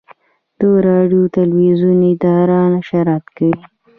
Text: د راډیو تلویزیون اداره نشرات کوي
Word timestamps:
د 0.59 0.61
راډیو 0.87 1.21
تلویزیون 1.35 1.99
اداره 2.13 2.59
نشرات 2.73 3.25
کوي 3.35 3.59